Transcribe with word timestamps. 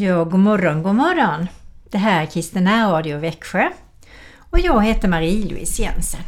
Ja, 0.00 0.24
god 0.24 0.40
morgon, 0.40 0.82
god 0.82 0.94
morgon! 0.94 1.48
Det 1.90 1.98
här 1.98 2.22
är 2.22 2.26
Kristina 2.26 2.92
Radio 2.92 3.18
Växjö 3.18 3.70
och 4.50 4.58
jag 4.58 4.84
heter 4.84 5.08
Marie-Louise 5.08 5.82
Jensen. 5.82 6.20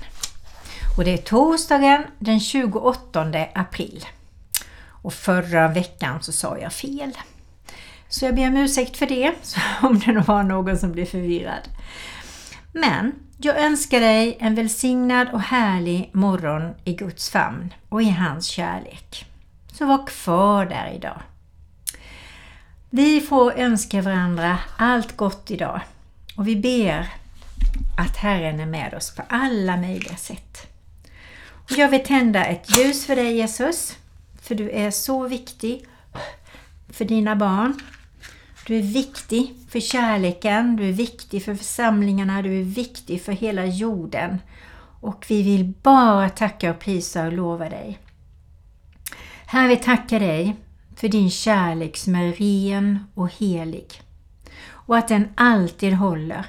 Och 0.96 1.04
det 1.04 1.12
är 1.12 1.16
torsdagen 1.16 2.04
den 2.18 2.40
28 2.40 3.46
april. 3.54 4.06
Och 5.02 5.12
förra 5.12 5.68
veckan 5.68 6.22
så 6.22 6.32
sa 6.32 6.58
jag 6.58 6.72
fel. 6.72 7.12
Så 8.08 8.24
jag 8.24 8.34
ber 8.34 8.48
om 8.48 8.56
ursäkt 8.56 8.96
för 8.96 9.06
det, 9.06 9.32
om 9.82 9.98
det 9.98 10.12
var 10.12 10.42
någon 10.42 10.78
som 10.78 10.92
blev 10.92 11.06
förvirrad. 11.06 11.68
Men 12.72 13.12
jag 13.36 13.58
önskar 13.58 14.00
dig 14.00 14.36
en 14.40 14.54
välsignad 14.54 15.28
och 15.32 15.40
härlig 15.40 16.10
morgon 16.12 16.74
i 16.84 16.94
Guds 16.94 17.30
famn 17.30 17.74
och 17.88 18.02
i 18.02 18.10
hans 18.10 18.46
kärlek. 18.46 19.26
Så 19.72 19.86
var 19.86 20.06
kvar 20.06 20.66
där 20.66 20.92
idag. 20.96 21.22
Vi 22.92 23.20
får 23.20 23.52
önska 23.52 24.02
varandra 24.02 24.58
allt 24.76 25.16
gott 25.16 25.50
idag 25.50 25.80
och 26.36 26.48
vi 26.48 26.56
ber 26.56 27.08
att 27.96 28.16
Herren 28.16 28.60
är 28.60 28.66
med 28.66 28.94
oss 28.94 29.14
på 29.14 29.22
alla 29.28 29.76
möjliga 29.76 30.16
sätt. 30.16 30.66
Och 31.52 31.72
jag 31.72 31.88
vill 31.88 32.04
tända 32.04 32.44
ett 32.44 32.78
ljus 32.78 33.06
för 33.06 33.16
dig 33.16 33.36
Jesus, 33.36 33.96
för 34.42 34.54
du 34.54 34.70
är 34.70 34.90
så 34.90 35.28
viktig 35.28 35.86
för 36.88 37.04
dina 37.04 37.36
barn. 37.36 37.80
Du 38.66 38.78
är 38.78 38.82
viktig 38.82 39.54
för 39.68 39.80
kärleken, 39.80 40.76
du 40.76 40.88
är 40.88 40.92
viktig 40.92 41.44
för 41.44 41.54
församlingarna, 41.54 42.42
du 42.42 42.60
är 42.60 42.64
viktig 42.64 43.22
för 43.22 43.32
hela 43.32 43.66
jorden. 43.66 44.38
Och 45.00 45.26
vi 45.28 45.42
vill 45.42 45.74
bara 45.82 46.28
tacka 46.28 46.70
och 46.70 46.78
prisa 46.78 47.26
och 47.26 47.32
lova 47.32 47.68
dig. 47.68 47.98
Herre, 49.46 49.68
vi 49.68 49.76
tackar 49.76 50.20
dig 50.20 50.56
för 51.00 51.08
din 51.08 51.30
kärlek 51.30 51.96
som 51.96 52.14
är 52.14 52.32
ren 52.32 53.04
och 53.14 53.30
helig 53.32 53.86
och 54.70 54.96
att 54.96 55.08
den 55.08 55.28
alltid 55.34 55.92
håller 55.92 56.46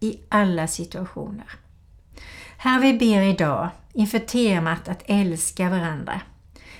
i 0.00 0.18
alla 0.28 0.66
situationer. 0.66 1.46
Herre, 2.56 2.80
vi 2.80 2.92
ber 2.98 3.22
idag 3.22 3.68
inför 3.92 4.18
temat 4.18 4.88
att 4.88 5.02
älska 5.06 5.70
varandra. 5.70 6.20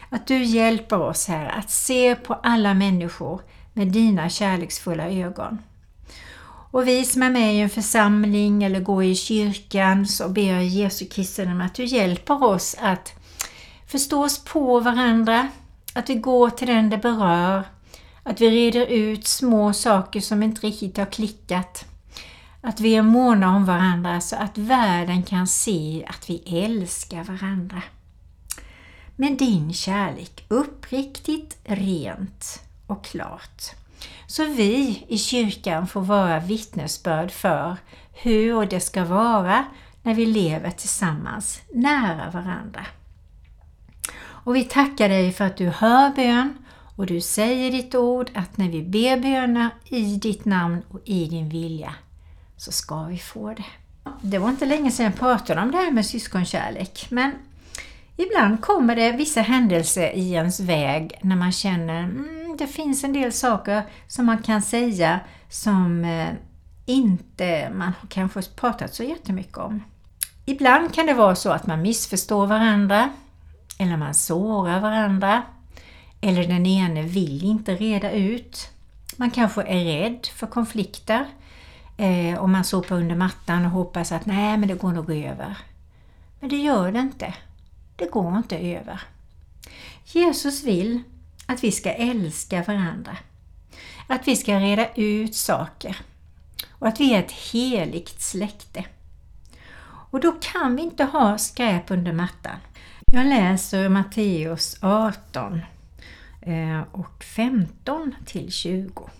Att 0.08 0.26
du 0.26 0.44
hjälper 0.44 1.00
oss 1.00 1.28
här 1.28 1.48
att 1.58 1.70
se 1.70 2.14
på 2.14 2.34
alla 2.34 2.74
människor 2.74 3.40
med 3.72 3.88
dina 3.88 4.28
kärleksfulla 4.28 5.10
ögon. 5.10 5.58
Och 6.70 6.88
vi 6.88 7.04
som 7.04 7.22
är 7.22 7.30
med 7.30 7.54
i 7.54 7.60
en 7.60 7.70
församling 7.70 8.62
eller 8.62 8.80
går 8.80 9.04
i 9.04 9.14
kyrkan 9.14 10.06
så 10.06 10.28
ber 10.28 10.52
jag 10.52 10.64
Jesu 10.64 11.06
Kristi 11.06 11.44
om 11.46 11.60
att 11.60 11.74
du 11.74 11.84
hjälper 11.84 12.44
oss 12.44 12.76
att 12.80 13.12
förstå 13.86 14.24
oss 14.24 14.44
på 14.44 14.80
varandra, 14.80 15.48
att 15.94 16.10
vi 16.10 16.14
går 16.14 16.50
till 16.50 16.68
den 16.68 16.90
det 16.90 16.98
berör, 16.98 17.64
att 18.22 18.40
vi 18.40 18.50
reder 18.50 18.86
ut 18.86 19.26
små 19.26 19.72
saker 19.72 20.20
som 20.20 20.42
inte 20.42 20.66
riktigt 20.66 20.96
har 20.96 21.06
klickat. 21.06 21.84
Att 22.60 22.80
vi 22.80 22.96
är 22.96 23.02
måna 23.02 23.56
om 23.56 23.64
varandra 23.64 24.20
så 24.20 24.36
att 24.36 24.58
världen 24.58 25.22
kan 25.22 25.46
se 25.46 26.06
att 26.08 26.30
vi 26.30 26.64
älskar 26.64 27.24
varandra. 27.24 27.82
Med 29.16 29.38
din 29.38 29.72
kärlek 29.72 30.44
uppriktigt, 30.48 31.58
rent 31.64 32.62
och 32.86 33.04
klart. 33.04 33.62
Så 34.26 34.44
vi 34.44 35.04
i 35.08 35.18
kyrkan 35.18 35.86
får 35.86 36.00
vara 36.00 36.40
vittnesbörd 36.40 37.30
för 37.30 37.76
hur 38.12 38.66
det 38.66 38.80
ska 38.80 39.04
vara 39.04 39.64
när 40.02 40.14
vi 40.14 40.26
lever 40.26 40.70
tillsammans 40.70 41.60
nära 41.74 42.30
varandra. 42.30 42.86
Och 44.50 44.56
vi 44.56 44.64
tackar 44.64 45.08
dig 45.08 45.32
för 45.32 45.44
att 45.44 45.56
du 45.56 45.68
hör 45.68 46.10
bön 46.10 46.58
och 46.96 47.06
du 47.06 47.20
säger 47.20 47.72
ditt 47.72 47.94
ord 47.94 48.30
att 48.34 48.56
när 48.56 48.68
vi 48.68 48.82
ber 48.82 49.16
böner 49.16 49.68
i 49.84 50.16
ditt 50.16 50.44
namn 50.44 50.82
och 50.88 51.00
i 51.04 51.26
din 51.26 51.48
vilja 51.48 51.94
så 52.56 52.72
ska 52.72 53.02
vi 53.02 53.18
få 53.18 53.54
det. 53.54 53.64
Det 54.22 54.38
var 54.38 54.48
inte 54.48 54.66
länge 54.66 54.90
sedan 54.90 55.06
jag 55.06 55.14
pratade 55.14 55.60
om 55.60 55.70
det 55.70 55.76
här 55.76 55.90
med 55.90 56.06
syskonkärlek 56.06 57.06
men 57.10 57.32
ibland 58.16 58.60
kommer 58.60 58.96
det 58.96 59.12
vissa 59.12 59.40
händelser 59.40 60.12
i 60.12 60.32
ens 60.32 60.60
väg 60.60 61.18
när 61.22 61.36
man 61.36 61.52
känner 61.52 62.02
mm, 62.02 62.56
det 62.58 62.66
finns 62.66 63.04
en 63.04 63.12
del 63.12 63.32
saker 63.32 63.82
som 64.06 64.26
man 64.26 64.38
kan 64.42 64.62
säga 64.62 65.20
som 65.48 66.04
eh, 66.04 66.28
inte 66.86 67.70
man 67.74 67.92
har 68.00 68.08
kanske 68.08 68.42
pratat 68.42 68.94
så 68.94 69.02
jättemycket 69.02 69.58
om. 69.58 69.82
Ibland 70.44 70.94
kan 70.94 71.06
det 71.06 71.14
vara 71.14 71.34
så 71.34 71.50
att 71.50 71.66
man 71.66 71.82
missförstår 71.82 72.46
varandra 72.46 73.10
eller 73.80 73.96
man 73.96 74.14
sårar 74.14 74.80
varandra. 74.80 75.42
Eller 76.20 76.48
den 76.48 76.66
ene 76.66 77.02
vill 77.02 77.44
inte 77.44 77.74
reda 77.74 78.12
ut. 78.12 78.70
Man 79.16 79.30
kanske 79.30 79.62
är 79.62 79.84
rädd 79.84 80.26
för 80.26 80.46
konflikter 80.46 81.26
eh, 81.96 82.38
och 82.38 82.48
man 82.48 82.64
sopar 82.64 82.96
under 82.96 83.16
mattan 83.16 83.64
och 83.64 83.70
hoppas 83.70 84.12
att 84.12 84.26
nej 84.26 84.58
men 84.58 84.68
det 84.68 84.74
går 84.74 84.92
nog 84.92 85.10
över. 85.10 85.56
Men 86.40 86.50
det 86.50 86.56
gör 86.56 86.92
det 86.92 86.98
inte. 86.98 87.34
Det 87.96 88.10
går 88.10 88.36
inte 88.36 88.58
över. 88.58 89.00
Jesus 90.04 90.64
vill 90.64 91.02
att 91.46 91.64
vi 91.64 91.72
ska 91.72 91.92
älska 91.92 92.62
varandra. 92.62 93.16
Att 94.06 94.28
vi 94.28 94.36
ska 94.36 94.60
reda 94.60 94.94
ut 94.94 95.34
saker. 95.34 95.96
Och 96.70 96.88
att 96.88 97.00
vi 97.00 97.14
är 97.14 97.18
ett 97.18 97.32
heligt 97.32 98.20
släkte. 98.20 98.84
Och 99.82 100.20
då 100.20 100.32
kan 100.32 100.76
vi 100.76 100.82
inte 100.82 101.04
ha 101.04 101.38
skräp 101.38 101.90
under 101.90 102.12
mattan. 102.12 102.56
Jag 103.12 103.26
läser 103.26 103.88
Matteus 103.88 104.76
18 104.80 105.60
eh, 106.40 106.80
och 106.92 107.24
15 107.24 108.14
till 108.26 108.52
20. 108.52 109.10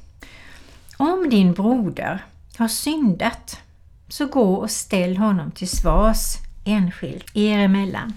Om 0.96 1.30
din 1.30 1.52
broder 1.52 2.24
har 2.58 2.68
syndat 2.68 3.60
så 4.08 4.26
gå 4.26 4.54
och 4.54 4.70
ställ 4.70 5.16
honom 5.16 5.50
till 5.50 5.68
svars 5.68 6.36
enskilt 6.64 7.36
er 7.36 7.58
emellan. 7.58 8.12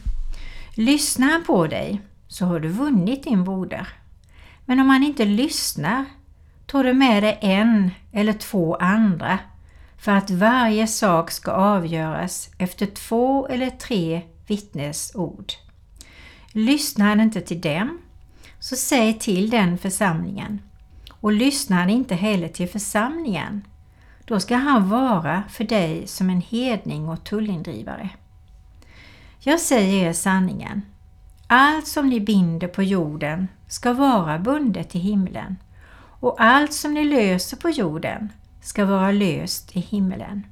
Lyssnar 0.75 1.31
han 1.31 1.43
på 1.43 1.67
dig 1.67 2.01
så 2.27 2.45
har 2.45 2.59
du 2.59 2.67
vunnit 2.67 3.23
din 3.23 3.43
broder. 3.43 3.87
Men 4.65 4.79
om 4.79 4.89
han 4.89 5.03
inte 5.03 5.25
lyssnar 5.25 6.05
tar 6.65 6.83
du 6.83 6.93
med 6.93 7.23
dig 7.23 7.37
en 7.41 7.91
eller 8.11 8.33
två 8.33 8.75
andra 8.75 9.39
för 9.97 10.11
att 10.11 10.29
varje 10.29 10.87
sak 10.87 11.31
ska 11.31 11.51
avgöras 11.51 12.49
efter 12.57 12.85
två 12.85 13.47
eller 13.47 13.69
tre 13.69 14.21
vittnesord. 14.47 15.53
Lyssnar 16.51 17.05
han 17.05 17.21
inte 17.21 17.41
till 17.41 17.61
dem, 17.61 17.97
så 18.59 18.75
säg 18.75 19.19
till 19.19 19.49
den 19.49 19.77
församlingen. 19.77 20.61
Och 21.11 21.31
lyssnar 21.31 21.77
han 21.77 21.89
inte 21.89 22.15
heller 22.15 22.47
till 22.47 22.69
församlingen, 22.69 23.67
då 24.25 24.39
ska 24.39 24.55
han 24.55 24.89
vara 24.89 25.43
för 25.49 25.63
dig 25.63 26.07
som 26.07 26.29
en 26.29 26.41
hedning 26.41 27.09
och 27.09 27.23
tullindrivare. 27.23 28.09
Jag 29.39 29.59
säger 29.59 30.07
er 30.07 30.13
sanningen. 30.13 30.81
Allt 31.47 31.87
som 31.87 32.09
ni 32.09 32.19
binder 32.19 32.67
på 32.67 32.83
jorden 32.83 33.47
ska 33.67 33.93
vara 33.93 34.39
bundet 34.39 34.95
i 34.95 34.99
himlen 34.99 35.57
och 36.19 36.35
allt 36.41 36.73
som 36.73 36.93
ni 36.93 37.03
löser 37.03 37.57
på 37.57 37.69
jorden 37.69 38.29
ska 38.61 38.85
vara 38.85 39.11
löst 39.11 39.75
i 39.75 39.79
himlen. 39.79 40.43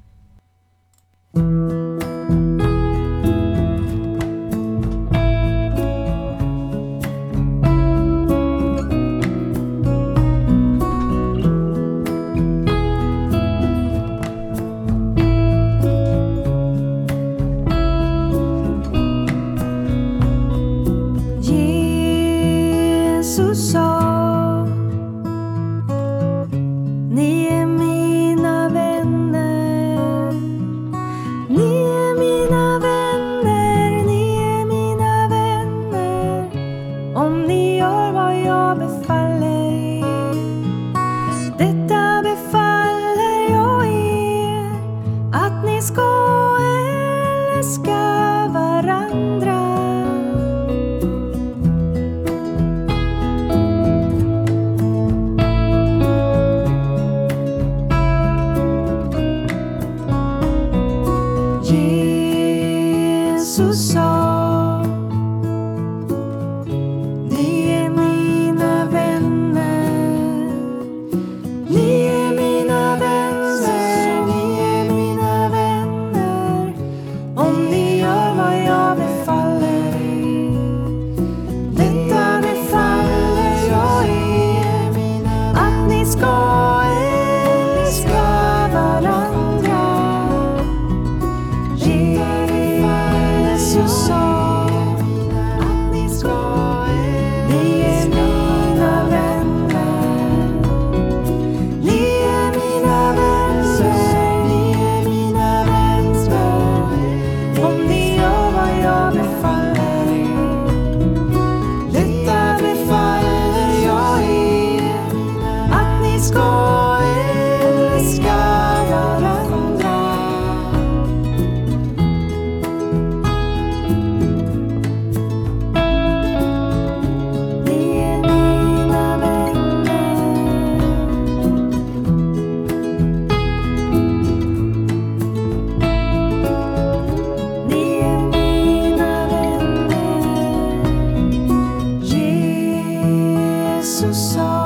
so 144.02 144.12
sorry. 144.12 144.61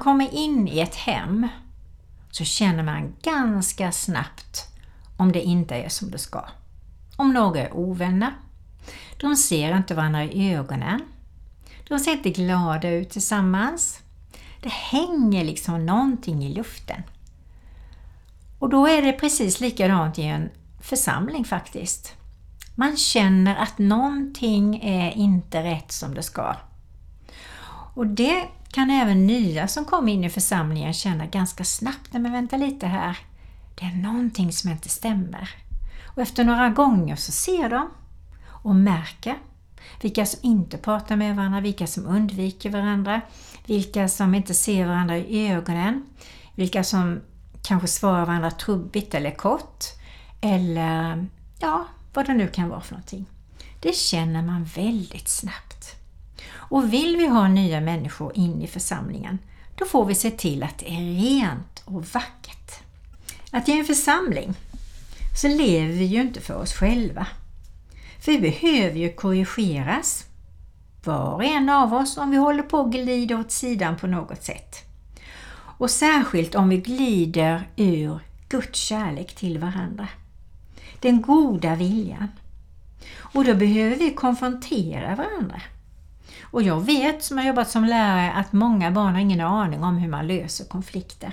Kommer 0.00 0.34
in 0.34 0.68
i 0.68 0.80
ett 0.80 0.94
hem 0.94 1.48
så 2.30 2.44
känner 2.44 2.82
man 2.82 3.14
ganska 3.22 3.92
snabbt 3.92 4.66
om 5.16 5.32
det 5.32 5.42
inte 5.42 5.74
är 5.74 5.88
som 5.88 6.10
det 6.10 6.18
ska. 6.18 6.44
Om 7.16 7.32
några 7.32 7.60
är 7.60 7.76
ovänner, 7.76 8.32
de 9.20 9.36
ser 9.36 9.76
inte 9.76 9.94
varandra 9.94 10.24
i 10.24 10.54
ögonen, 10.54 11.00
de 11.88 11.98
ser 11.98 12.12
inte 12.12 12.30
glada 12.30 12.90
ut 12.90 13.10
tillsammans. 13.10 14.00
Det 14.62 14.72
hänger 14.72 15.44
liksom 15.44 15.86
någonting 15.86 16.44
i 16.44 16.54
luften. 16.54 17.02
Och 18.58 18.68
då 18.68 18.86
är 18.86 19.02
det 19.02 19.12
precis 19.12 19.60
likadant 19.60 20.18
i 20.18 20.22
en 20.22 20.50
församling 20.80 21.44
faktiskt. 21.44 22.14
Man 22.74 22.96
känner 22.96 23.56
att 23.56 23.78
någonting 23.78 24.80
är 24.82 25.10
inte 25.10 25.62
rätt 25.62 25.92
som 25.92 26.14
det 26.14 26.22
ska. 26.22 26.56
Och 27.94 28.06
det 28.06 28.46
kan 28.72 28.90
även 28.90 29.26
nya 29.26 29.68
som 29.68 29.84
kommer 29.84 30.12
in 30.12 30.24
i 30.24 30.30
församlingen 30.30 30.92
känna 30.92 31.26
ganska 31.26 31.64
snabbt, 31.64 32.12
men 32.12 32.32
vänta 32.32 32.56
lite 32.56 32.86
här, 32.86 33.18
det 33.74 33.84
är 33.84 33.96
någonting 33.96 34.52
som 34.52 34.70
inte 34.70 34.88
stämmer. 34.88 35.50
Och 36.06 36.22
efter 36.22 36.44
några 36.44 36.68
gånger 36.68 37.16
så 37.16 37.32
ser 37.32 37.68
de 37.70 37.90
och 38.46 38.74
märker 38.74 39.38
vilka 40.02 40.26
som 40.26 40.40
inte 40.42 40.78
pratar 40.78 41.16
med 41.16 41.36
varandra, 41.36 41.60
vilka 41.60 41.86
som 41.86 42.06
undviker 42.06 42.70
varandra, 42.70 43.20
vilka 43.66 44.08
som 44.08 44.34
inte 44.34 44.54
ser 44.54 44.86
varandra 44.86 45.16
i 45.16 45.48
ögonen, 45.48 46.06
vilka 46.54 46.84
som 46.84 47.20
kanske 47.62 47.88
svarar 47.88 48.26
varandra 48.26 48.50
trubbigt 48.50 49.14
eller 49.14 49.30
kort, 49.30 49.84
eller 50.40 51.26
ja, 51.58 51.86
vad 52.14 52.26
det 52.26 52.34
nu 52.34 52.48
kan 52.48 52.68
vara 52.68 52.80
för 52.80 52.92
någonting. 52.92 53.26
Det 53.80 53.96
känner 53.96 54.42
man 54.42 54.64
väldigt 54.64 55.28
snabbt. 55.28 55.99
Och 56.52 56.92
vill 56.92 57.16
vi 57.16 57.26
ha 57.26 57.48
nya 57.48 57.80
människor 57.80 58.32
in 58.34 58.62
i 58.62 58.66
församlingen, 58.66 59.38
då 59.74 59.84
får 59.84 60.04
vi 60.04 60.14
se 60.14 60.30
till 60.30 60.62
att 60.62 60.78
det 60.78 60.90
är 60.90 61.20
rent 61.20 61.82
och 61.84 62.04
vackert. 62.04 62.72
Att 63.50 63.68
i 63.68 63.72
en 63.72 63.84
församling 63.84 64.54
så 65.40 65.48
lever 65.48 65.92
vi 65.92 66.04
ju 66.04 66.20
inte 66.20 66.40
för 66.40 66.54
oss 66.54 66.72
själva. 66.72 67.26
För 68.20 68.32
vi 68.32 68.38
behöver 68.40 68.98
ju 68.98 69.12
korrigeras, 69.12 70.24
var 71.04 71.34
och 71.34 71.44
en 71.44 71.68
av 71.68 71.94
oss, 71.94 72.16
om 72.16 72.30
vi 72.30 72.36
håller 72.36 72.62
på 72.62 72.80
att 72.80 72.92
glida 72.92 73.38
åt 73.38 73.50
sidan 73.50 73.96
på 73.96 74.06
något 74.06 74.42
sätt. 74.42 74.76
Och 75.52 75.90
särskilt 75.90 76.54
om 76.54 76.68
vi 76.68 76.76
glider 76.76 77.68
ur 77.76 78.18
Guds 78.48 78.78
kärlek 78.78 79.34
till 79.34 79.58
varandra. 79.58 80.08
Den 81.00 81.22
goda 81.22 81.74
viljan. 81.74 82.28
Och 83.16 83.44
då 83.44 83.54
behöver 83.54 83.96
vi 83.96 84.14
konfrontera 84.14 85.14
varandra. 85.14 85.62
Och 86.42 86.62
jag 86.62 86.80
vet, 86.80 87.24
som 87.24 87.38
har 87.38 87.44
jobbat 87.44 87.70
som 87.70 87.84
lärare, 87.84 88.32
att 88.32 88.52
många 88.52 88.90
barn 88.90 89.14
har 89.14 89.20
ingen 89.20 89.40
aning 89.40 89.84
om 89.84 89.96
hur 89.96 90.08
man 90.08 90.26
löser 90.26 90.64
konflikter. 90.64 91.32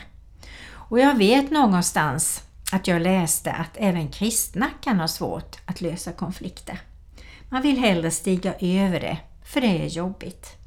Och 0.72 1.00
jag 1.00 1.16
vet 1.16 1.52
någonstans 1.52 2.44
att 2.72 2.88
jag 2.88 3.02
läste 3.02 3.52
att 3.52 3.78
även 3.78 4.08
kristna 4.08 4.70
kan 4.82 5.00
ha 5.00 5.08
svårt 5.08 5.58
att 5.66 5.82
lösa 5.82 6.12
konflikter. 6.12 6.82
Man 7.50 7.62
vill 7.62 7.78
hellre 7.78 8.12
stiga 8.12 8.54
över 8.60 9.00
det, 9.00 9.18
för 9.44 9.62
det 9.62 9.84
är 9.84 9.88
jobbigt. 9.88 10.58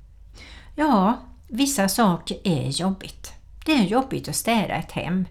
Ja, 0.75 1.19
vissa 1.49 1.89
saker 1.89 2.39
är 2.45 2.69
jobbigt. 2.69 3.33
Det 3.65 3.73
är 3.73 3.83
jobbigt 3.83 4.29
att 4.29 4.37
städa 4.37 4.75
ett 4.75 4.93
hem, 4.93 5.27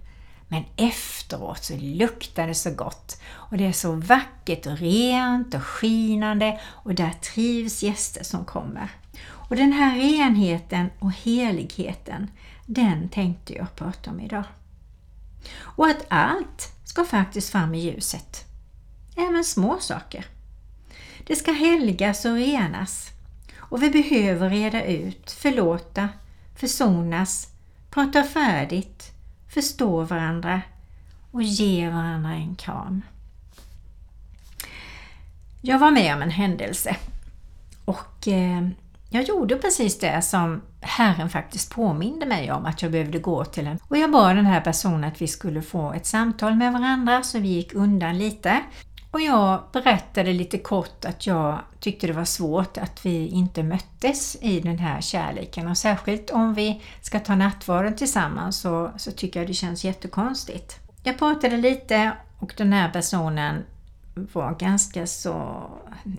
men 0.47 0.63
efteråt 0.75 1.63
så 1.63 1.77
luktar 1.77 2.47
det 2.47 2.55
så 2.55 2.71
gott 2.71 3.21
och 3.31 3.57
det 3.57 3.65
är 3.65 3.71
så 3.71 3.91
vackert 3.91 4.65
och 4.65 4.77
rent 4.77 5.53
och 5.53 5.63
skinande 5.63 6.59
och 6.65 6.95
där 6.95 7.11
trivs 7.21 7.83
gäster 7.83 8.23
som 8.23 8.45
kommer. 8.45 8.89
Och 9.49 9.55
den 9.55 9.71
här 9.71 9.95
renheten 9.99 10.89
och 10.99 11.11
heligheten, 11.13 12.31
den 12.65 13.09
tänkte 13.09 13.53
jag 13.53 13.75
prata 13.75 14.11
om 14.11 14.19
idag. 14.19 14.43
Och 15.57 15.87
att 15.87 16.05
allt 16.07 16.73
ska 16.83 17.05
faktiskt 17.05 17.49
fram 17.49 17.75
i 17.75 17.79
ljuset. 17.79 18.45
Även 19.17 19.43
små 19.43 19.77
saker. 19.79 20.25
Det 21.27 21.35
ska 21.35 21.51
helgas 21.51 22.25
och 22.25 22.35
renas. 22.35 23.09
Och 23.57 23.83
vi 23.83 23.89
behöver 23.89 24.49
reda 24.49 24.85
ut, 24.85 25.31
förlåta, 25.31 26.09
försonas, 26.55 27.47
prata 27.89 28.23
färdigt, 28.23 29.11
förstå 29.47 30.03
varandra 30.03 30.61
och 31.31 31.43
ge 31.43 31.89
varandra 31.89 32.33
en 32.33 32.55
kram. 32.55 33.01
Jag 35.61 35.79
var 35.79 35.91
med 35.91 36.15
om 36.15 36.21
en 36.21 36.31
händelse 36.31 36.97
och 37.85 38.27
eh, 38.27 38.67
jag 39.09 39.23
gjorde 39.23 39.55
precis 39.55 39.99
det 39.99 40.21
som 40.21 40.61
Herren 40.81 41.29
faktiskt 41.29 41.75
påminde 41.75 42.25
mig 42.25 42.51
om 42.51 42.65
att 42.65 42.81
jag 42.81 42.91
behövde 42.91 43.19
gå 43.19 43.45
till 43.45 43.67
en. 43.67 43.79
Och 43.87 43.97
jag 43.97 44.11
bad 44.11 44.35
den 44.35 44.45
här 44.45 44.61
personen 44.61 45.03
att 45.03 45.21
vi 45.21 45.27
skulle 45.27 45.61
få 45.61 45.93
ett 45.93 46.05
samtal 46.05 46.55
med 46.55 46.73
varandra 46.73 47.23
så 47.23 47.39
vi 47.39 47.47
gick 47.47 47.73
undan 47.73 48.17
lite. 48.17 48.61
Och 49.11 49.21
jag 49.21 49.63
berättade 49.73 50.33
lite 50.33 50.57
kort 50.57 51.05
att 51.05 51.27
jag 51.27 51.59
tyckte 51.79 52.07
det 52.07 52.13
var 52.13 52.25
svårt 52.25 52.77
att 52.77 53.05
vi 53.05 53.27
inte 53.27 53.63
möttes 53.63 54.37
i 54.41 54.59
den 54.59 54.79
här 54.79 55.01
kärleken 55.01 55.67
och 55.67 55.77
särskilt 55.77 56.29
om 56.29 56.53
vi 56.53 56.81
ska 57.01 57.19
ta 57.19 57.35
nattvarden 57.35 57.95
tillsammans 57.95 58.59
så, 58.59 58.91
så 58.97 59.11
tycker 59.11 59.39
jag 59.39 59.49
det 59.49 59.53
känns 59.53 59.83
jättekonstigt. 59.83 60.79
Jag 61.03 61.17
pratade 61.17 61.57
lite 61.57 62.11
och 62.39 62.53
den 62.57 62.73
här 62.73 62.89
personen 62.89 63.63
var 64.13 64.55
ganska 64.55 65.07
så, 65.07 65.69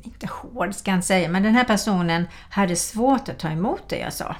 inte 0.03 0.27
hård 0.27 0.75
ska 0.75 0.91
jag 0.91 0.99
inte 0.99 1.07
säga, 1.07 1.29
men 1.29 1.43
den 1.43 1.55
här 1.55 1.65
personen 1.65 2.29
hade 2.51 2.77
svårt 2.77 3.29
att 3.29 3.39
ta 3.39 3.49
emot 3.49 3.89
det 3.89 3.99
jag 3.99 4.13
sa. 4.13 4.37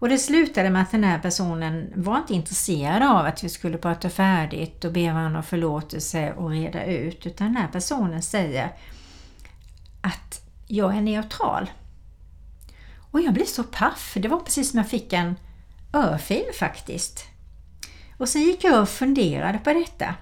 Och 0.00 0.08
det 0.08 0.18
slutade 0.18 0.70
med 0.70 0.82
att 0.82 0.90
den 0.90 1.04
här 1.04 1.18
personen 1.18 1.92
var 1.96 2.18
inte 2.18 2.34
intresserad 2.34 3.02
av 3.02 3.26
att 3.26 3.44
vi 3.44 3.48
skulle 3.48 3.78
prata 3.78 4.10
färdigt 4.10 4.84
och 4.84 4.92
be 4.92 5.12
varandra 5.12 5.38
om 5.38 5.44
förlåtelse 5.44 6.32
och 6.32 6.50
reda 6.50 6.84
ut, 6.84 7.26
utan 7.26 7.46
den 7.46 7.56
här 7.56 7.68
personen 7.68 8.22
säger 8.22 8.72
att 10.00 10.42
jag 10.66 10.96
är 10.96 11.00
neutral. 11.00 11.70
Och 13.10 13.20
jag 13.20 13.34
blev 13.34 13.44
så 13.44 13.64
paff, 13.64 14.16
det 14.16 14.28
var 14.28 14.40
precis 14.40 14.70
som 14.70 14.78
jag 14.78 14.88
fick 14.88 15.12
en 15.12 15.36
örfil 15.92 16.46
faktiskt. 16.58 17.24
Och 18.16 18.28
så 18.28 18.38
gick 18.38 18.64
jag 18.64 18.82
och 18.82 18.88
funderade 18.88 19.58
på 19.58 19.72
detta. 19.72 20.14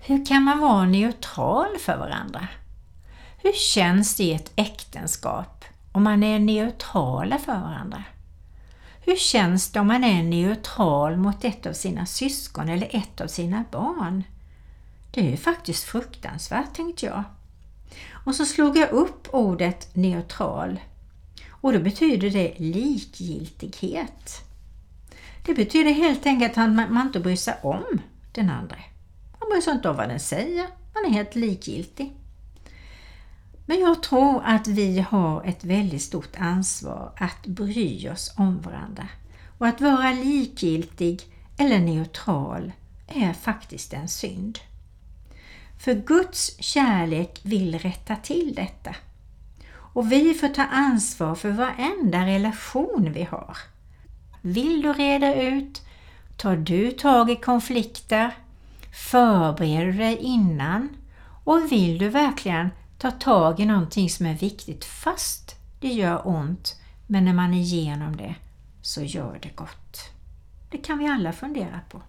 Hur 0.00 0.26
kan 0.26 0.42
man 0.42 0.60
vara 0.60 0.84
neutral 0.84 1.78
för 1.78 1.96
varandra? 1.96 2.48
Hur 3.42 3.52
känns 3.52 4.16
det 4.16 4.24
i 4.24 4.32
ett 4.32 4.52
äktenskap 4.56 5.64
om 5.92 6.02
man 6.02 6.22
är 6.22 6.38
neutrala 6.38 7.38
för 7.38 7.60
varandra? 7.60 8.04
Hur 9.00 9.16
känns 9.16 9.72
det 9.72 9.80
om 9.80 9.86
man 9.86 10.04
är 10.04 10.22
neutral 10.22 11.16
mot 11.16 11.44
ett 11.44 11.66
av 11.66 11.72
sina 11.72 12.06
syskon 12.06 12.68
eller 12.68 12.96
ett 12.96 13.20
av 13.20 13.26
sina 13.26 13.64
barn? 13.70 14.24
Det 15.10 15.20
är 15.20 15.30
ju 15.30 15.36
faktiskt 15.36 15.84
fruktansvärt, 15.84 16.74
tänkte 16.74 17.06
jag. 17.06 17.24
Och 18.12 18.34
så 18.34 18.46
slog 18.46 18.76
jag 18.76 18.90
upp 18.90 19.28
ordet 19.32 19.94
neutral 19.94 20.80
och 21.50 21.72
då 21.72 21.78
betyder 21.78 22.30
det 22.30 22.54
likgiltighet. 22.58 24.42
Det 25.46 25.54
betyder 25.54 25.92
helt 25.92 26.26
enkelt 26.26 26.58
att 26.58 26.70
man 26.70 27.06
inte 27.06 27.20
bryr 27.20 27.36
sig 27.36 27.54
om 27.62 28.00
den 28.32 28.50
andra. 28.50 28.76
Man 29.46 29.50
bryr 29.50 29.60
sig 29.60 29.72
inte 29.72 29.88
om 29.88 29.96
vad 29.96 30.08
den 30.08 30.20
säger, 30.20 30.66
man 30.94 31.04
är 31.04 31.10
helt 31.10 31.34
likgiltig. 31.34 32.12
Men 33.66 33.80
jag 33.80 34.02
tror 34.02 34.42
att 34.44 34.66
vi 34.66 35.00
har 35.00 35.44
ett 35.44 35.64
väldigt 35.64 36.02
stort 36.02 36.36
ansvar 36.38 37.12
att 37.16 37.46
bry 37.46 38.08
oss 38.08 38.34
om 38.36 38.60
varandra. 38.60 39.08
Och 39.58 39.66
att 39.66 39.80
vara 39.80 40.12
likgiltig 40.12 41.22
eller 41.58 41.78
neutral 41.78 42.72
är 43.06 43.32
faktiskt 43.32 43.92
en 43.92 44.08
synd. 44.08 44.58
För 45.78 45.94
Guds 45.94 46.62
kärlek 46.62 47.40
vill 47.42 47.78
rätta 47.78 48.16
till 48.16 48.54
detta. 48.54 48.94
Och 49.68 50.12
vi 50.12 50.34
får 50.34 50.48
ta 50.48 50.62
ansvar 50.62 51.34
för 51.34 51.50
varenda 51.50 52.26
relation 52.26 53.12
vi 53.12 53.22
har. 53.22 53.56
Vill 54.40 54.82
du 54.82 54.92
reda 54.92 55.34
ut? 55.34 55.82
Tar 56.36 56.56
du 56.56 56.90
tag 56.90 57.30
i 57.30 57.36
konflikter? 57.36 58.34
Förbereder 58.96 59.86
du 59.86 59.92
dig 59.92 60.16
innan? 60.16 60.88
Och 61.44 61.72
vill 61.72 61.98
du 61.98 62.08
verkligen 62.08 62.70
ta 62.98 63.10
tag 63.10 63.60
i 63.60 63.66
någonting 63.66 64.10
som 64.10 64.26
är 64.26 64.34
viktigt 64.34 64.84
fast 64.84 65.56
det 65.80 65.88
gör 65.88 66.28
ont, 66.28 66.76
men 67.06 67.24
när 67.24 67.32
man 67.32 67.54
är 67.54 67.58
igenom 67.58 68.16
det 68.16 68.34
så 68.82 69.02
gör 69.02 69.38
det 69.42 69.56
gott. 69.56 70.10
Det 70.70 70.78
kan 70.78 70.98
vi 70.98 71.06
alla 71.06 71.32
fundera 71.32 71.80
på. 71.88 72.02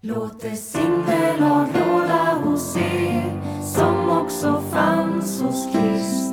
Låt 0.00 0.40
det 0.40 0.56
sinnelag 0.56 1.68
råda 1.74 2.34
hos 2.44 2.76
er 2.76 3.40
som 3.62 4.10
också 4.10 4.62
fanns 4.70 5.42
hos 5.42 5.72
Kristus 5.72 6.27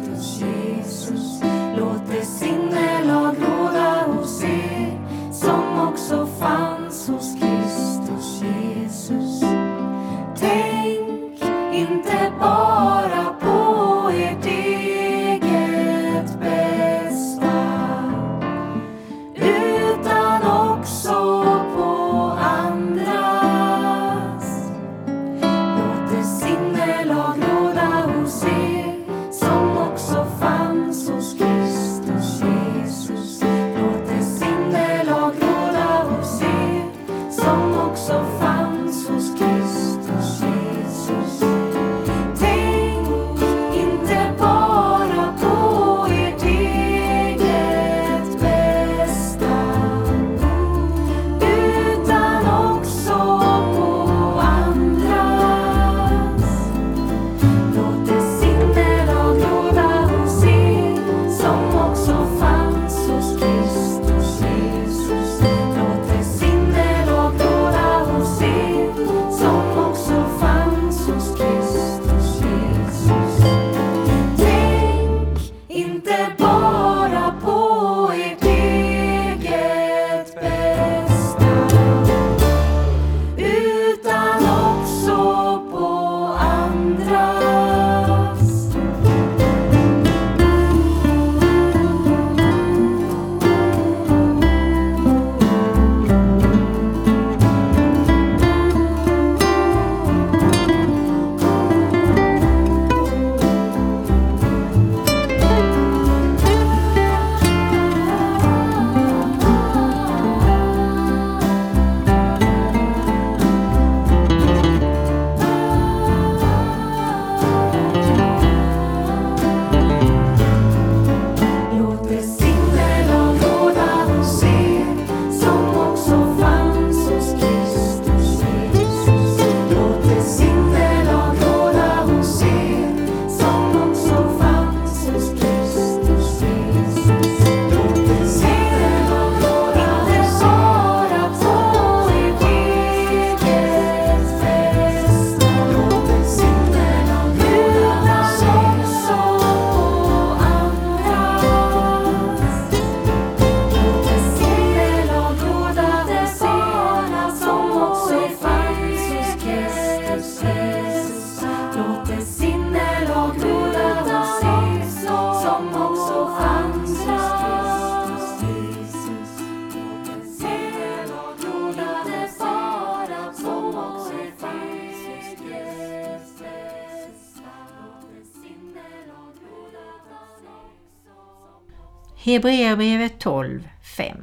Hebreerbrevet 182.35 183.19
12, 183.19 183.69
5 183.97 184.17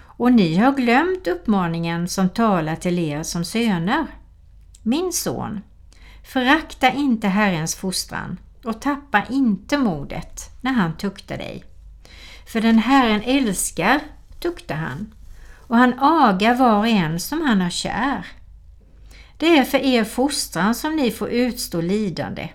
Och 0.00 0.32
ni 0.32 0.56
har 0.56 0.72
glömt 0.72 1.26
uppmaningen 1.26 2.08
som 2.08 2.28
talar 2.28 2.76
till 2.76 2.98
er 2.98 3.22
som 3.22 3.44
söner. 3.44 4.06
Min 4.82 5.12
son, 5.12 5.60
förakta 6.22 6.90
inte 6.92 7.28
Herrens 7.28 7.74
fostran 7.74 8.38
och 8.64 8.80
tappa 8.80 9.22
inte 9.30 9.78
modet 9.78 10.50
när 10.60 10.72
han 10.72 10.96
tuktar 10.96 11.36
dig. 11.36 11.64
För 12.52 12.60
den 12.60 12.78
Herren 12.78 13.22
älskar 13.22 14.00
tuktar 14.40 14.74
han 14.74 15.14
och 15.66 15.76
han 15.76 15.94
agar 15.98 16.54
var 16.54 16.78
och 16.78 16.88
en 16.88 17.20
som 17.20 17.40
han 17.40 17.60
har 17.60 17.70
kär. 17.70 18.26
Det 19.36 19.58
är 19.58 19.64
för 19.64 19.78
er 19.78 20.04
fostran 20.04 20.74
som 20.74 20.96
ni 20.96 21.10
får 21.10 21.28
utstå 21.28 21.80
lidande. 21.80 22.48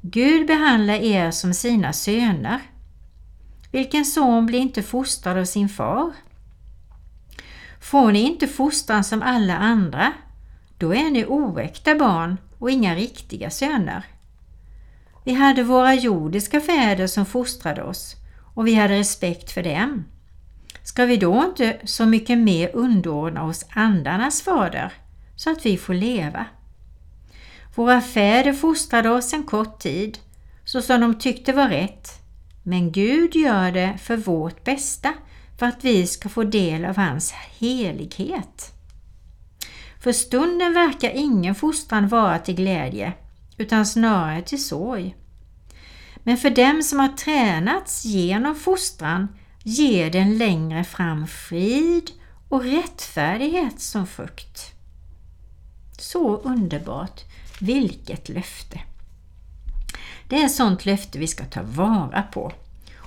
Gud 0.00 0.46
behandlar 0.46 0.94
er 0.94 1.30
som 1.30 1.54
sina 1.54 1.92
söner. 1.92 2.60
Vilken 3.72 4.04
son 4.04 4.46
blir 4.46 4.58
inte 4.58 4.82
fostrad 4.82 5.38
av 5.38 5.44
sin 5.44 5.68
far? 5.68 6.12
Får 7.80 8.12
ni 8.12 8.20
inte 8.20 8.48
fostran 8.48 9.04
som 9.04 9.22
alla 9.22 9.56
andra, 9.56 10.12
då 10.78 10.94
är 10.94 11.10
ni 11.10 11.24
oäkta 11.26 11.94
barn 11.94 12.36
och 12.58 12.70
inga 12.70 12.94
riktiga 12.94 13.50
söner. 13.50 14.04
Vi 15.24 15.34
hade 15.34 15.62
våra 15.62 15.94
jordiska 15.94 16.60
fäder 16.60 17.06
som 17.06 17.26
fostrade 17.26 17.82
oss 17.82 18.16
och 18.54 18.66
vi 18.66 18.74
hade 18.74 18.98
respekt 18.98 19.52
för 19.52 19.62
dem. 19.62 20.04
Ska 20.82 21.04
vi 21.04 21.16
då 21.16 21.44
inte 21.44 21.78
så 21.84 22.06
mycket 22.06 22.38
mer 22.38 22.70
underordna 22.76 23.44
oss 23.44 23.66
andarnas 23.70 24.42
fader 24.42 24.92
så 25.36 25.50
att 25.52 25.66
vi 25.66 25.76
får 25.78 25.94
leva? 25.94 26.46
Våra 27.74 28.00
fäder 28.00 28.52
fostrade 28.52 29.10
oss 29.10 29.32
en 29.32 29.42
kort 29.42 29.78
tid 29.78 30.18
så 30.64 30.82
som 30.82 31.00
de 31.00 31.18
tyckte 31.18 31.52
var 31.52 31.68
rätt 31.68 32.21
men 32.62 32.92
Gud 32.92 33.34
gör 33.34 33.72
det 33.72 33.98
för 34.02 34.16
vårt 34.16 34.64
bästa 34.64 35.14
för 35.58 35.66
att 35.66 35.84
vi 35.84 36.06
ska 36.06 36.28
få 36.28 36.44
del 36.44 36.84
av 36.84 36.96
hans 36.96 37.32
helighet. 37.32 38.72
För 40.00 40.12
stunden 40.12 40.74
verkar 40.74 41.10
ingen 41.10 41.54
fostran 41.54 42.08
vara 42.08 42.38
till 42.38 42.54
glädje 42.54 43.12
utan 43.56 43.86
snarare 43.86 44.42
till 44.42 44.64
sorg. 44.64 45.16
Men 46.22 46.36
för 46.36 46.50
dem 46.50 46.82
som 46.82 46.98
har 46.98 47.08
tränats 47.08 48.04
genom 48.04 48.54
fostran 48.54 49.28
ger 49.62 50.10
den 50.10 50.38
längre 50.38 50.84
fram 50.84 51.26
frid 51.26 52.10
och 52.48 52.64
rättfärdighet 52.64 53.80
som 53.80 54.06
frukt. 54.06 54.72
Så 55.98 56.36
underbart! 56.36 57.20
Vilket 57.60 58.28
löfte! 58.28 58.80
Det 60.32 60.42
är 60.42 60.72
ett 60.72 60.86
löfte 60.86 61.18
vi 61.18 61.26
ska 61.26 61.44
ta 61.44 61.62
vara 61.62 62.22
på. 62.22 62.52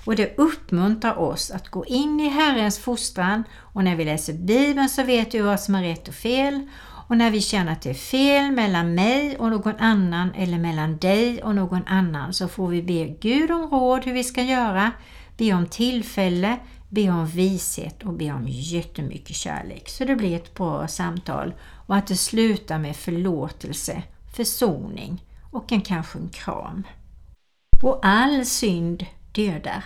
Och 0.05 0.15
det 0.15 0.37
uppmuntrar 0.37 1.19
oss 1.19 1.51
att 1.51 1.69
gå 1.69 1.85
in 1.85 2.19
i 2.19 2.29
Herrens 2.29 2.79
fostran. 2.79 3.43
Och 3.53 3.83
när 3.83 3.95
vi 3.95 4.05
läser 4.05 4.33
Bibeln 4.33 4.89
så 4.89 5.03
vet 5.03 5.33
vi 5.33 5.39
vad 5.39 5.59
som 5.59 5.75
är 5.75 5.83
rätt 5.83 6.07
och 6.07 6.13
fel. 6.13 6.67
Och 7.07 7.17
när 7.17 7.31
vi 7.31 7.41
känner 7.41 7.71
att 7.71 7.81
det 7.81 7.89
är 7.89 7.93
fel 7.93 8.51
mellan 8.51 8.95
mig 8.95 9.37
och 9.37 9.49
någon 9.49 9.75
annan 9.75 10.33
eller 10.33 10.59
mellan 10.59 10.97
dig 10.97 11.43
och 11.43 11.55
någon 11.55 11.83
annan 11.87 12.33
så 12.33 12.47
får 12.47 12.67
vi 12.67 12.81
be 12.81 13.07
Gud 13.07 13.51
om 13.51 13.69
råd 13.69 14.05
hur 14.05 14.13
vi 14.13 14.23
ska 14.23 14.41
göra, 14.41 14.91
be 15.37 15.53
om 15.53 15.65
tillfälle, 15.65 16.57
be 16.89 17.09
om 17.09 17.27
vishet 17.27 18.03
och 18.03 18.13
be 18.13 18.31
om 18.31 18.45
jättemycket 18.47 19.35
kärlek. 19.35 19.89
Så 19.89 20.05
det 20.05 20.15
blir 20.15 20.35
ett 20.35 20.53
bra 20.53 20.87
samtal. 20.87 21.53
Och 21.87 21.95
att 21.95 22.07
det 22.07 22.15
slutar 22.15 22.79
med 22.79 22.95
förlåtelse, 22.95 24.03
försoning 24.35 25.23
och 25.51 25.71
en 25.71 25.81
kanske 25.81 26.19
en 26.19 26.29
kram. 26.29 26.83
Och 27.83 27.99
all 28.05 28.45
synd 28.45 29.05
dödar. 29.31 29.83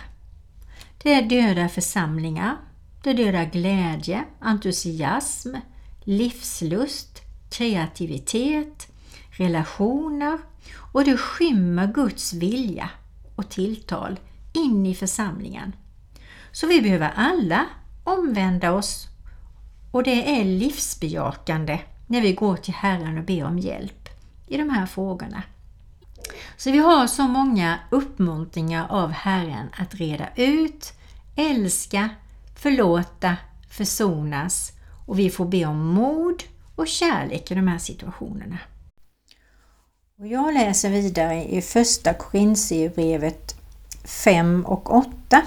Det 1.02 1.20
dödar 1.20 1.68
församlingar, 1.68 2.56
det 3.02 3.12
dödar 3.12 3.44
glädje, 3.44 4.24
entusiasm, 4.40 5.54
livslust, 6.04 7.22
kreativitet, 7.50 8.92
relationer 9.30 10.38
och 10.92 11.04
det 11.04 11.16
skymmer 11.16 11.86
Guds 11.86 12.32
vilja 12.32 12.90
och 13.36 13.48
tilltal 13.48 14.20
in 14.52 14.86
i 14.86 14.94
församlingen. 14.94 15.72
Så 16.52 16.66
vi 16.66 16.82
behöver 16.82 17.12
alla 17.16 17.66
omvända 18.04 18.72
oss 18.72 19.06
och 19.90 20.02
det 20.02 20.40
är 20.40 20.44
livsbejakande 20.44 21.80
när 22.06 22.20
vi 22.20 22.32
går 22.32 22.56
till 22.56 22.74
Herren 22.74 23.18
och 23.18 23.24
ber 23.24 23.44
om 23.44 23.58
hjälp 23.58 24.08
i 24.46 24.56
de 24.56 24.70
här 24.70 24.86
frågorna. 24.86 25.42
Så 26.56 26.70
vi 26.70 26.78
har 26.78 27.06
så 27.06 27.22
många 27.22 27.78
uppmuntringar 27.90 28.86
av 28.90 29.10
Herren 29.10 29.68
att 29.78 29.94
reda 29.94 30.28
ut, 30.36 30.92
älska, 31.36 32.08
förlåta, 32.56 33.36
försonas 33.70 34.72
och 35.06 35.18
vi 35.18 35.30
får 35.30 35.44
be 35.44 35.64
om 35.64 35.86
mod 35.86 36.42
och 36.76 36.88
kärlek 36.88 37.50
i 37.50 37.54
de 37.54 37.68
här 37.68 37.78
situationerna. 37.78 38.58
Och 40.18 40.26
jag 40.26 40.54
läser 40.54 40.90
vidare 40.90 41.44
i 41.44 41.62
första 41.62 42.14
Korintierbrevet 42.14 43.54
5 44.04 44.66
och 44.66 44.94
8. 44.94 45.42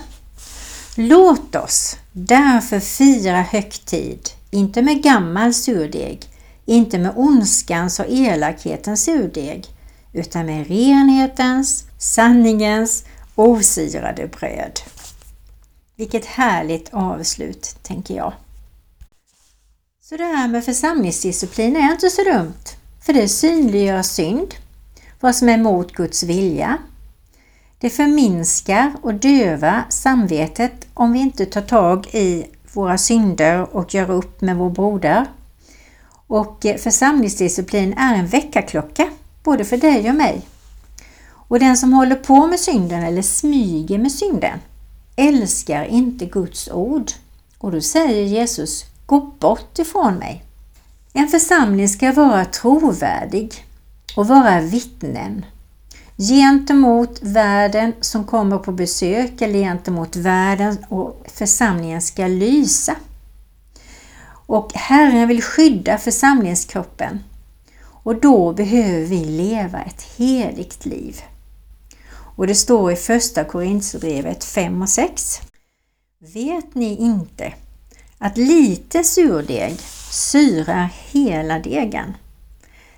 Låt 0.98 1.56
oss 1.56 1.98
därför 2.12 2.80
fira 2.80 3.42
högtid, 3.42 4.30
inte 4.52 4.82
med 4.82 5.04
gammal 5.04 5.54
surdeg, 5.54 6.20
inte 6.66 7.00
med 7.00 7.14
ondskans 7.16 8.00
och 8.00 8.06
elakhetens 8.10 9.04
surdeg, 9.04 9.66
utan 10.14 10.46
med 10.46 10.68
renhetens, 10.68 11.86
sanningens 11.98 13.06
osyrade 13.36 14.28
bröd. 14.28 14.80
Vilket 15.96 16.26
härligt 16.26 16.90
avslut, 16.94 17.76
tänker 17.82 18.16
jag. 18.16 18.34
Så 20.02 20.18
det 20.18 20.24
här 20.24 20.48
med 20.48 20.66
församlingsdisciplin 20.66 21.76
är 21.76 21.92
inte 21.92 22.10
så 22.10 22.24
dumt, 22.24 22.64
för 23.02 23.14
det 23.14 23.28
synliggör 23.28 24.02
synd, 24.02 24.56
vad 25.20 25.36
som 25.36 25.50
är 25.50 25.58
mot 25.58 25.92
Guds 25.92 26.24
vilja. 26.24 26.78
Det 27.80 27.90
förminskar 27.90 28.94
och 29.02 29.14
dövar 29.14 29.84
samvetet 29.90 30.88
om 30.94 31.12
vi 31.14 31.20
inte 31.20 31.46
tar 31.46 31.62
tag 31.62 32.08
i 32.08 32.46
våra 32.74 32.98
synder 32.98 33.76
och 33.76 33.94
gör 33.94 34.12
upp 34.12 34.42
med 34.42 34.58
vår 34.58 34.70
broder. 34.70 35.26
Och 36.28 36.66
församlingsdisciplin 36.80 37.94
är 37.94 38.16
en 38.16 38.28
väckarklocka 38.28 39.10
både 39.44 39.66
för 39.66 39.78
dig 39.78 40.10
och 40.10 40.16
mig. 40.16 40.42
Och 41.48 41.60
den 41.60 41.78
som 41.78 41.94
håller 41.94 42.16
på 42.16 42.48
med 42.48 42.60
synden 42.60 43.04
eller 43.04 43.22
smyger 43.22 43.98
med 43.98 44.12
synden 44.12 44.60
älskar 45.16 45.86
inte 45.86 46.26
Guds 46.26 46.70
ord. 46.72 47.12
Och 47.58 47.72
då 47.72 47.82
säger 47.82 48.24
Jesus, 48.24 48.86
gå 49.06 49.20
bort 49.20 49.80
ifrån 49.80 50.16
mig. 50.16 50.44
En 51.14 51.28
församling 51.28 51.90
ska 51.90 52.12
vara 52.12 52.46
trovärdig 52.46 53.66
och 54.16 54.28
vara 54.28 54.62
vittnen 54.62 55.46
gentemot 56.18 57.20
världen 57.22 57.94
som 58.02 58.24
kommer 58.24 58.58
på 58.58 58.72
besök 58.72 59.42
eller 59.42 59.60
gentemot 59.60 60.16
världen 60.16 60.78
och 60.90 61.26
församlingen 61.34 62.02
ska 62.02 62.28
lysa. 62.28 62.96
Och 64.46 64.74
Herren 64.74 65.28
vill 65.28 65.44
skydda 65.44 65.98
församlingskroppen 65.98 67.20
och 68.04 68.22
då 68.22 68.54
behöver 68.54 69.06
vi 69.06 69.26
leva 69.26 69.82
ett 69.82 70.02
heligt 70.18 70.86
liv. 70.86 71.22
Och 72.36 72.48
det 72.48 72.56
står 72.56 72.92
i 72.92 72.96
första 72.96 73.44
Korinthierbrevet 73.44 74.44
5 74.44 74.82
och 74.82 74.90
6. 74.90 75.42
Vet 76.34 76.76
ni 76.76 76.98
inte 76.98 77.54
att 78.18 78.38
lite 78.38 79.04
surdeg 79.04 79.80
syrar 80.12 80.90
hela 81.12 81.60
degen? 81.60 82.14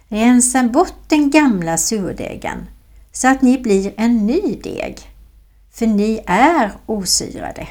Rensa 0.08 0.64
bort 0.64 1.10
den 1.10 1.30
gamla 1.30 1.78
surdegen 1.78 2.66
så 3.12 3.28
att 3.28 3.42
ni 3.42 3.58
blir 3.58 3.94
en 3.98 4.28
ny 4.28 4.60
deg, 4.64 5.00
för 5.72 5.88
ni 5.88 6.22
är 6.26 6.72
osyrade. 6.86 7.68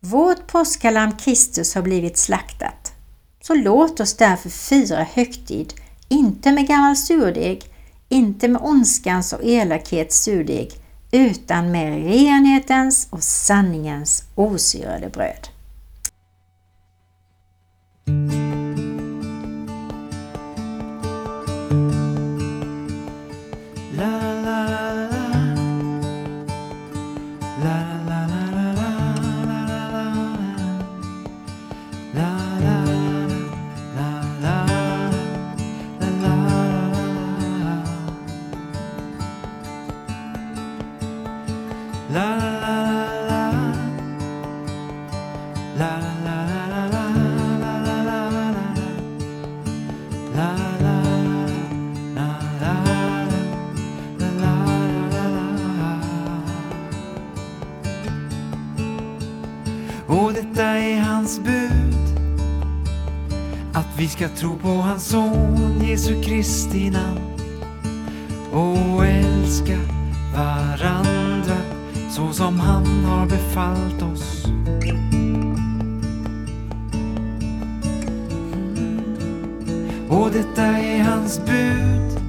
Vårt 0.00 0.46
påskalamm 0.46 1.16
Kristus 1.16 1.74
har 1.74 1.82
blivit 1.82 2.16
slaktat, 2.16 2.92
så 3.40 3.54
låt 3.54 4.00
oss 4.00 4.14
därför 4.14 4.50
fira 4.50 5.02
högtid 5.02 5.74
inte 6.08 6.52
med 6.52 6.66
gammal 6.66 6.96
surdeg, 6.96 7.62
inte 8.08 8.48
med 8.48 8.62
ondskans 8.62 9.32
och 9.32 9.44
elakhets 9.44 10.22
surdeg, 10.22 10.70
utan 11.12 11.70
med 11.70 12.04
renhetens 12.04 13.08
och 13.10 13.22
sanningens 13.22 14.24
osyrade 14.34 15.08
bröd. 15.08 15.48
Ska 64.16 64.28
tro 64.28 64.56
på 64.56 64.68
hans 64.68 65.08
son 65.08 65.80
Jesu 65.84 66.22
Kristi 66.22 66.90
namn. 66.90 67.20
Och 68.52 69.06
älska 69.06 69.78
varandra 70.36 71.56
så 72.10 72.32
som 72.32 72.60
han 72.60 73.04
har 73.04 73.26
befallt 73.26 74.02
oss. 74.02 74.44
Och 80.08 80.30
detta 80.30 80.62
är 80.62 81.02
hans 81.02 81.40
bud 81.46 82.20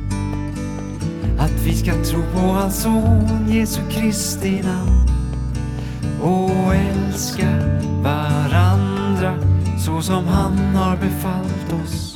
Att 1.39 1.65
vi 1.65 1.75
ska 1.75 2.03
tro 2.03 2.21
på 2.33 2.39
hans 2.39 2.81
son 2.81 3.47
Jesu 3.49 3.81
Kristi 3.89 4.61
namn. 4.63 5.07
Och 6.21 6.75
älska 6.75 7.49
varandra 8.03 9.56
så 9.79 10.01
som 10.01 10.27
han 10.27 10.75
har 10.75 10.97
befallt 10.97 11.83
oss. 11.83 12.15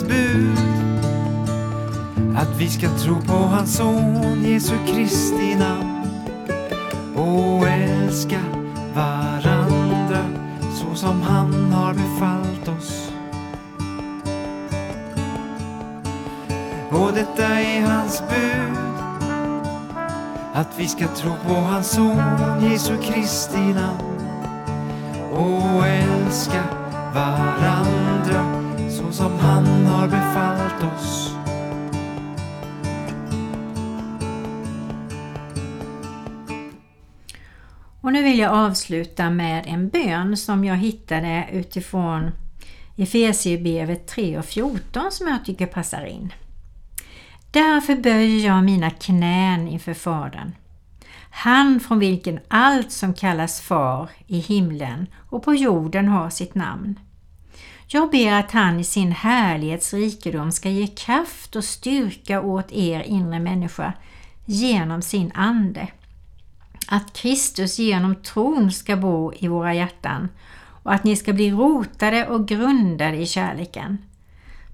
Hans 0.00 0.08
bud. 0.08 0.58
Att 2.36 2.60
vi 2.60 2.68
ska 2.68 2.88
tro 2.88 3.20
på 3.20 3.32
hans 3.32 3.76
son 3.76 4.44
Jesu 4.44 4.74
Kristi 4.86 5.54
namn. 5.54 6.06
Och 7.16 7.68
älska 7.68 8.40
varandra 8.94 10.24
så 10.74 10.94
som 10.94 11.22
han 11.22 11.72
har 11.72 11.94
befallt 11.94 12.68
oss. 12.78 13.12
Och 16.90 17.12
detta 17.14 17.46
är 17.46 17.80
hans 17.80 18.22
bud. 18.28 18.76
Att 20.54 20.78
vi 20.78 20.88
ska 20.88 21.08
tro 21.08 21.32
på 21.48 21.54
hans 21.54 21.90
son 21.90 22.22
Jesu 22.60 22.96
Kristi 23.02 23.58
namn. 23.58 24.20
Och 25.32 25.86
älska 25.86 26.62
varandra 27.14 28.49
så 29.10 29.16
som 29.16 29.38
han 29.38 29.86
har 29.86 30.08
befallt 30.08 30.94
oss. 30.94 31.34
Och 38.00 38.12
nu 38.12 38.22
vill 38.22 38.38
jag 38.38 38.52
avsluta 38.52 39.30
med 39.30 39.64
en 39.66 39.88
bön 39.88 40.36
som 40.36 40.64
jag 40.64 40.76
hittade 40.76 41.48
utifrån 41.52 42.30
Efesierbrevet 42.96 44.06
3 44.06 44.38
och 44.38 44.44
14 44.44 45.12
som 45.12 45.28
jag 45.28 45.44
tycker 45.44 45.66
passar 45.66 46.04
in. 46.04 46.32
Därför 47.50 47.96
böjer 47.96 48.46
jag 48.46 48.64
mina 48.64 48.90
knän 48.90 49.68
inför 49.68 49.94
Fadern. 49.94 50.52
Han 51.30 51.80
från 51.80 51.98
vilken 51.98 52.40
allt 52.48 52.92
som 52.92 53.14
kallas 53.14 53.60
far 53.60 54.10
i 54.26 54.38
himlen 54.38 55.06
och 55.30 55.42
på 55.42 55.54
jorden 55.54 56.08
har 56.08 56.30
sitt 56.30 56.54
namn. 56.54 56.98
Jag 57.92 58.10
ber 58.10 58.32
att 58.32 58.50
han 58.50 58.80
i 58.80 58.84
sin 58.84 59.12
härlighetsrikedom 59.12 60.52
ska 60.52 60.68
ge 60.68 60.86
kraft 60.86 61.56
och 61.56 61.64
styrka 61.64 62.40
åt 62.40 62.72
er 62.72 63.00
inre 63.00 63.40
människa 63.40 63.92
genom 64.44 65.02
sin 65.02 65.32
ande. 65.34 65.88
Att 66.86 67.12
Kristus 67.12 67.78
genom 67.78 68.14
tron 68.14 68.72
ska 68.72 68.96
bo 68.96 69.32
i 69.34 69.48
våra 69.48 69.74
hjärtan 69.74 70.28
och 70.82 70.94
att 70.94 71.04
ni 71.04 71.16
ska 71.16 71.32
bli 71.32 71.50
rotade 71.50 72.26
och 72.26 72.48
grundade 72.48 73.16
i 73.16 73.26
kärleken. 73.26 73.98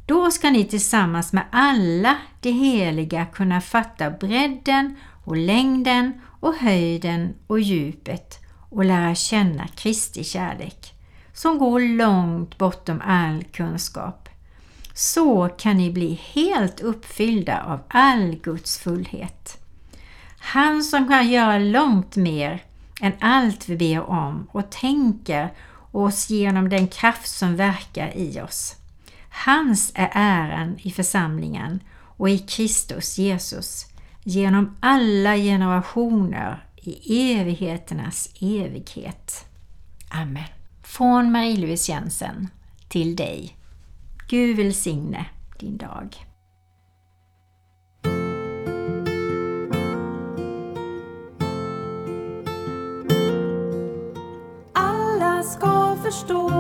Då 0.07 0.31
ska 0.31 0.51
ni 0.51 0.65
tillsammans 0.65 1.33
med 1.33 1.45
alla 1.51 2.17
de 2.41 2.51
heliga 2.51 3.27
kunna 3.27 3.61
fatta 3.61 4.11
bredden 4.11 4.97
och 5.25 5.37
längden 5.37 6.13
och 6.41 6.55
höjden 6.55 7.35
och 7.47 7.61
djupet 7.61 8.41
och 8.71 8.85
lära 8.85 9.15
känna 9.15 9.69
Kristi 9.69 10.25
kärlek 10.25 10.96
som 11.37 11.59
går 11.59 11.81
långt 11.81 12.59
bortom 12.59 13.03
all 13.05 13.45
kunskap. 13.45 14.29
Så 14.95 15.49
kan 15.49 15.77
ni 15.77 15.91
bli 15.91 16.21
helt 16.33 16.81
uppfyllda 16.81 17.63
av 17.63 17.81
all 17.89 18.35
Guds 18.43 18.79
fullhet. 18.79 19.59
Han 20.39 20.83
som 20.83 21.09
kan 21.09 21.31
göra 21.31 21.59
långt 21.59 22.17
mer 22.17 22.63
än 23.01 23.13
allt 23.21 23.69
vi 23.69 23.77
ber 23.77 24.01
om 24.01 24.47
och 24.53 24.71
tänker 24.71 25.53
oss 25.93 26.31
genom 26.31 26.69
den 26.69 26.89
kraft 26.89 27.29
som 27.29 27.57
verkar 27.57 28.17
i 28.17 28.41
oss. 28.41 28.77
Hans 29.29 29.93
är 29.95 30.11
äran 30.13 30.79
i 30.83 30.91
församlingen 30.91 31.81
och 31.97 32.31
i 32.31 32.39
Kristus 32.39 33.19
Jesus 33.19 33.87
genom 34.23 34.77
alla 34.81 35.37
generationer 35.37 36.65
i 36.77 37.33
evigheternas 37.33 38.29
evighet. 38.41 39.45
Amen. 40.11 40.66
Från 40.87 41.33
Marie-Louise 41.33 41.93
Jensen 41.93 42.49
till 42.89 43.17
dig. 43.17 43.57
Gud 44.29 44.57
välsigne 44.57 45.27
din 45.59 45.77
dag. 45.77 46.17
Alla 54.75 55.43
ska 55.43 55.97
förstå 56.05 56.51